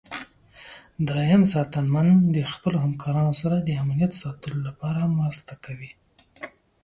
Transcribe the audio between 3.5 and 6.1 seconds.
د امنیت ساتلو لپاره مرسته کوي.